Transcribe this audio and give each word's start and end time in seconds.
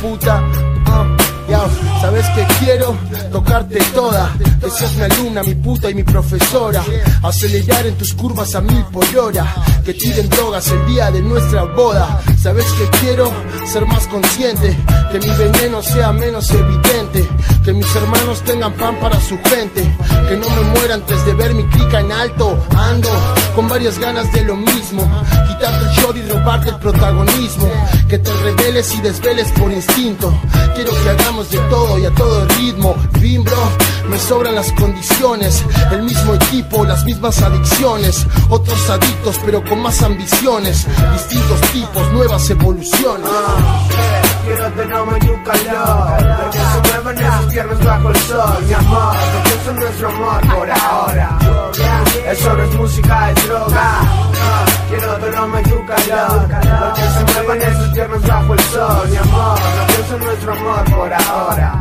puta. 0.00 0.42
Uh, 0.86 2.00
sabes 2.00 2.26
que 2.30 2.44
quiero 2.58 2.96
tocarte 3.32 3.78
toda. 3.94 4.34
Que 4.60 4.70
seas 4.70 4.94
mi 4.94 5.02
alumna, 5.02 5.42
mi 5.42 5.54
puta 5.54 5.90
y 5.90 5.94
mi 5.94 6.02
profesora. 6.02 6.82
Acelerar 7.22 7.86
en 7.86 7.96
tus 7.96 8.12
curvas 8.14 8.54
a 8.54 8.60
mil 8.60 8.84
por 8.92 9.04
hora. 9.16 9.54
Que 9.84 9.94
tiren 9.94 10.28
drogas 10.28 10.68
el 10.68 10.86
día 10.86 11.10
de 11.10 11.22
nuestra 11.22 11.64
boda. 11.64 12.20
Sabes 12.40 12.66
que 12.72 12.98
quiero 12.98 13.30
ser 13.66 13.86
más 13.86 14.06
consciente. 14.08 14.76
Que 15.12 15.18
mi 15.18 15.30
veneno 15.30 15.82
sea 15.82 16.12
menos 16.12 16.50
evidente. 16.50 17.28
Que 17.64 17.72
mis 17.72 17.94
hermanos 17.96 18.42
tengan 18.42 18.72
pan 18.74 18.96
para 19.00 19.20
su 19.20 19.38
gente. 19.44 19.82
Que 20.28 20.36
no 20.36 20.48
me 20.48 20.62
muera 20.78 20.94
antes 20.94 21.24
de 21.24 21.34
ver 21.34 21.54
mi 21.54 21.64
clica 21.64 22.00
en 22.00 22.12
alto. 22.12 22.66
Ando 22.76 23.08
con 23.54 23.68
varias 23.68 23.98
ganas 23.98 24.30
de 24.32 24.42
lo 24.42 24.56
mismo. 24.56 25.02
Quitarte 25.48 25.84
el 25.84 25.90
shot 25.96 26.16
y 26.16 26.22
robarte 26.22 26.70
el 26.70 26.76
protagonismo. 26.76 27.68
Que 28.08 28.18
te 28.18 28.32
reveles 28.32 28.94
y 28.94 29.00
desveles 29.00 29.50
por 29.52 29.70
instinto. 29.70 30.32
Quiero 30.74 30.92
que 31.02 31.08
hagamos 31.10 31.50
de 31.50 31.58
todo 31.58 31.98
y 31.98 32.04
a 32.04 32.10
todo 32.10 32.47
ritmo. 32.48 32.94
Bro, 33.44 34.08
me 34.08 34.18
sobran 34.18 34.54
las 34.54 34.72
condiciones. 34.72 35.64
El 35.90 36.02
mismo 36.02 36.34
equipo, 36.34 36.84
las 36.84 37.04
mismas 37.04 37.40
adicciones. 37.42 38.26
Otros 38.48 38.90
adictos, 38.90 39.38
pero 39.44 39.62
con 39.64 39.82
más 39.82 40.02
ambiciones. 40.02 40.86
Distintos 41.12 41.60
tipos, 41.72 42.12
nuevas 42.12 42.48
evoluciones. 42.50 43.30
Quiero 44.48 44.72
tenerme 44.72 45.18
y 45.20 45.28
un 45.28 45.44
calor 45.44 46.50
Que 46.50 46.58
se 46.58 46.92
muevan 46.92 47.18
esos 47.18 47.52
piernas 47.52 47.84
bajo 47.84 48.08
el 48.08 48.16
sol 48.16 48.64
Mi 48.66 48.72
amor, 48.72 49.14
no 49.14 49.42
pienso 49.44 49.70
en 49.70 49.76
nuestro 49.76 50.08
amor 50.08 50.40
por 50.40 50.70
ahora 50.70 51.38
Eso 52.26 52.54
no 52.54 52.62
es 52.62 52.74
música, 52.74 53.30
es 53.30 53.46
droga 53.46 54.00
Quiero 54.88 55.16
tenerme 55.16 55.62
y 55.66 55.72
un 55.72 55.86
calor 55.86 56.48
Que 56.94 57.02
se 57.02 57.34
muevan 57.34 57.62
esos 57.62 57.88
piernas 57.90 58.26
bajo 58.26 58.54
el 58.54 58.60
sol 58.60 59.08
Mi 59.10 59.16
amor, 59.18 59.58
no 59.60 59.86
pienso 59.86 60.16
en 60.16 60.24
nuestro 60.24 60.52
amor 60.52 60.84
por 60.84 61.12
ahora 61.12 61.77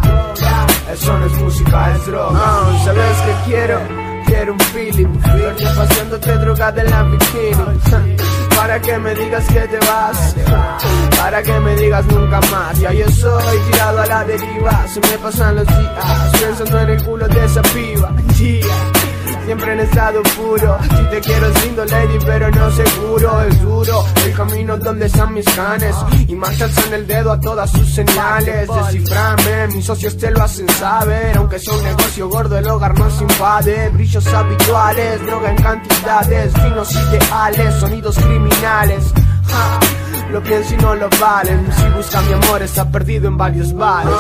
Eso 1.08 1.18
no 1.18 1.26
es 1.26 1.38
música, 1.38 1.96
es 1.96 2.06
droga 2.06 2.84
¿Sabes 2.84 3.18
qué 3.26 3.36
quiero? 3.46 3.80
quiero 4.26 4.52
un 4.52 4.60
feeling. 4.60 5.08
Noche 5.08 5.66
paseándote 5.74 6.38
droga 6.40 6.72
de 6.74 6.84
la 6.84 7.04
bikini. 7.04 8.18
Para 8.58 8.82
que 8.82 8.98
me 8.98 9.16
digas 9.16 9.48
que 9.48 9.60
te 9.62 9.78
vas. 9.78 10.36
Para 11.18 11.42
que 11.42 11.60
me 11.62 11.76
digas 11.78 12.06
nunca 12.08 12.42
más. 12.52 12.78
Ya 12.82 12.92
yo 12.92 13.10
soy 13.10 13.58
tirado 13.72 14.02
a 14.02 14.06
la 14.06 14.26
deriva. 14.26 14.86
Se 14.90 15.00
me 15.00 15.18
pasan 15.20 15.56
los 15.56 15.68
días 15.68 16.32
Pensando 16.42 16.80
en 16.82 16.90
el 16.90 17.04
culo 17.06 17.26
de 17.30 17.46
esa 17.46 17.62
piba. 17.62 18.12
Siempre 19.46 19.72
en 19.72 19.80
estado 19.80 20.22
puro. 20.36 20.78
Si 20.82 21.04
te 21.10 21.22
quiero 21.22 21.48
es 21.48 21.66
lindo, 21.66 21.86
lady, 21.86 22.20
pero 22.26 22.52
no 22.52 22.70
seguro. 22.72 23.47
Donde 24.84 25.06
están 25.08 25.34
mis 25.34 25.46
canes. 25.46 25.96
Y 26.28 26.36
marchas 26.36 26.88
en 26.88 26.94
el 26.94 27.08
dedo 27.08 27.32
a 27.32 27.40
todas 27.40 27.70
sus 27.72 27.90
señales. 27.94 28.68
Desciframe, 28.68 29.68
mis 29.74 29.86
socios 29.86 30.18
te 30.18 30.32
lo 30.32 30.44
hacen 30.44 30.68
saber. 30.70 31.38
Aunque 31.38 31.60
sea 31.60 31.74
un 31.74 31.84
negocio 31.84 32.30
gordo, 32.30 32.58
el 32.58 32.68
hogar 32.68 32.98
no 32.98 33.10
se 33.10 33.24
invade. 33.24 33.90
Brillos 33.90 34.28
habituales, 34.28 35.26
droga 35.26 35.50
en 35.50 35.58
cantidades. 35.58 36.54
Finos 36.54 36.92
ideales, 36.92 37.74
sonidos 37.80 38.18
criminales. 38.18 39.04
lo 40.32 40.44
pienso 40.44 40.74
y 40.74 40.78
no 40.78 40.96
lo 40.96 41.10
valen. 41.20 41.68
Si 41.76 41.90
busca 41.90 42.22
mi 42.22 42.34
amor, 42.34 42.62
está 42.62 42.90
perdido 42.90 43.28
en 43.28 43.38
varios 43.38 43.74
bares 43.74 44.14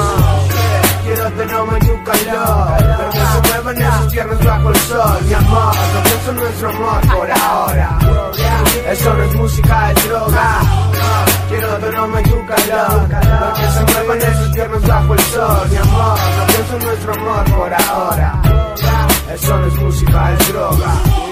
quiero 1.07 1.31
tenerme 1.31 1.79
y 1.81 1.89
un 1.89 2.03
calor 2.03 3.11
Que 3.11 3.19
se 3.19 3.53
muevan 3.53 3.81
esos 3.81 4.11
piernas 4.11 4.45
bajo 4.45 4.69
el 4.69 4.75
sol 4.75 5.17
Mi 5.27 5.33
amor, 5.33 5.75
no 5.75 6.03
pienso 6.03 6.31
en 6.31 6.37
nuestro 6.37 6.69
amor 6.69 7.01
por 7.01 7.31
ahora 7.31 8.26
Eso 8.91 9.13
no 9.13 9.23
es 9.23 9.35
música, 9.35 9.91
es 9.91 10.07
droga. 10.07 10.61
Quiero 11.49 11.77
tenerme 11.77 12.21
y 12.25 12.31
un 12.31 12.45
calor. 12.45 13.09
Que 13.55 13.71
se 13.71 13.93
muevan 13.93 14.17
esos 14.17 14.49
piernas 14.53 14.87
bajo 14.87 15.13
el 15.13 15.19
sol 15.19 15.69
Mi 15.69 15.77
amor, 15.77 16.19
no 16.37 16.47
pienso 16.47 16.77
en 16.77 16.83
nuestro 16.85 17.13
amor 17.13 17.51
por 17.55 17.73
ahora. 17.73 18.41
Eso 19.33 19.57
no 19.57 19.67
es 19.67 19.75
música, 19.75 20.33
es 20.33 20.47
droga 20.53 21.26